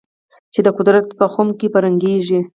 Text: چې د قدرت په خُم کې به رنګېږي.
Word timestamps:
چې 0.53 0.59
د 0.63 0.67
قدرت 0.77 1.07
په 1.19 1.25
خُم 1.33 1.47
کې 1.59 1.67
به 1.73 1.79
رنګېږي. 1.85 2.39